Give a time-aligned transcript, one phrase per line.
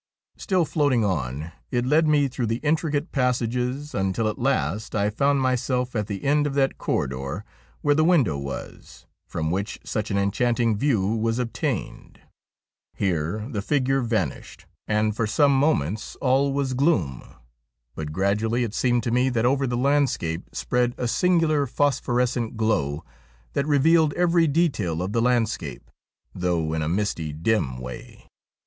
[0.35, 5.41] Still floating on it led me through the intricate passages until at last I found
[5.41, 7.45] myself at the end of that corridor
[7.81, 12.19] where the window was from which such an enchanting view was obtained.
[12.95, 16.73] Here the figure vanished, and for some moments THE SPECTRE OF BARROCHAN 51 all was
[17.19, 17.35] gloom,
[17.93, 23.05] but gradually it seemed to me that over the landscape spread a singular phosphorescent glow
[23.53, 25.91] that revealed every detail of the landscape,
[26.33, 28.25] though in a misty dim way.